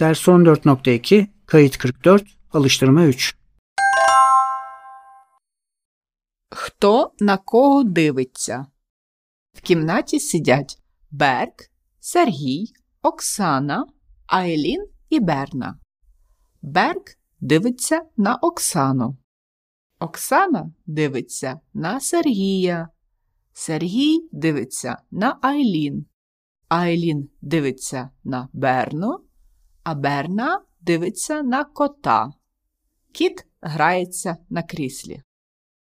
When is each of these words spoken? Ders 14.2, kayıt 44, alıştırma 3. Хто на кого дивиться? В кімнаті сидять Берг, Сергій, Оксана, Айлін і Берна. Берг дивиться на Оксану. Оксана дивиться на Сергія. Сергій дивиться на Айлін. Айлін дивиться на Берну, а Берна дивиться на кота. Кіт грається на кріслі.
Ders 0.00 0.28
14.2, 0.28 1.26
kayıt 1.46 1.78
44, 1.78 2.24
alıştırma 2.52 3.06
3. 3.06 3.36
Хто 6.50 7.12
на 7.20 7.38
кого 7.38 7.82
дивиться? 7.84 8.66
В 9.52 9.60
кімнаті 9.60 10.20
сидять 10.20 10.78
Берг, 11.10 11.52
Сергій, 12.00 12.72
Оксана, 13.02 13.86
Айлін 14.26 14.86
і 15.10 15.20
Берна. 15.20 15.78
Берг 16.62 17.04
дивиться 17.40 18.02
на 18.16 18.34
Оксану. 18.36 19.16
Оксана 20.00 20.72
дивиться 20.86 21.60
на 21.74 22.00
Сергія. 22.00 22.88
Сергій 23.52 24.28
дивиться 24.32 25.02
на 25.10 25.38
Айлін. 25.42 26.06
Айлін 26.68 27.28
дивиться 27.42 28.10
на 28.24 28.48
Берну, 28.52 29.25
а 29.86 29.94
Берна 29.94 30.60
дивиться 30.80 31.42
на 31.42 31.64
кота. 31.64 32.32
Кіт 33.12 33.46
грається 33.60 34.36
на 34.50 34.62
кріслі. 34.62 35.22